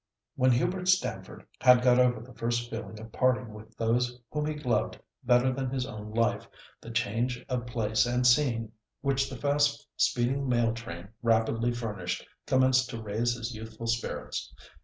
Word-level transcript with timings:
When 0.35 0.49
Hubert 0.51 0.87
Stamford 0.87 1.45
had 1.59 1.83
got 1.83 1.99
over 1.99 2.21
the 2.21 2.33
first 2.33 2.71
feeling 2.71 2.99
of 2.99 3.11
parting 3.11 3.53
with 3.53 3.77
those 3.77 4.19
whom 4.31 4.47
he 4.47 4.55
loved 4.57 4.99
better 5.23 5.53
than 5.53 5.69
his 5.69 5.85
own 5.85 6.11
life, 6.11 6.47
the 6.81 6.89
change 6.89 7.45
of 7.47 7.67
place 7.67 8.07
and 8.07 8.25
scene 8.25 8.71
which 9.01 9.29
the 9.29 9.37
fast 9.37 9.85
speeding 9.97 10.49
mail 10.49 10.73
train 10.73 11.09
rapidly 11.21 11.71
furnished 11.71 12.25
commenced 12.47 12.89
to 12.89 12.99
raise 12.99 13.35
his 13.35 13.53
youthful 13.53 13.85
spirits. 13.85 14.51